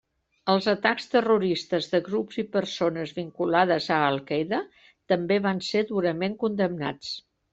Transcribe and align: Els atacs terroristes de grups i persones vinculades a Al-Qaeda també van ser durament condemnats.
Els 0.51 0.67
atacs 0.71 1.03
terroristes 1.15 1.89
de 1.91 1.99
grups 2.07 2.39
i 2.43 2.45
persones 2.55 3.13
vinculades 3.19 3.89
a 3.97 3.99
Al-Qaeda 4.07 4.61
també 5.13 5.39
van 5.47 5.63
ser 5.71 5.87
durament 5.93 6.39
condemnats. 6.45 7.15